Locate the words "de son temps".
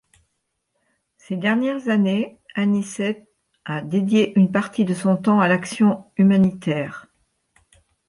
4.83-5.41